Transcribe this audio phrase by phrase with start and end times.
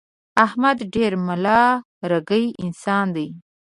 [0.45, 1.63] احمد ډېر ملا
[2.11, 3.27] رګی انسان دی.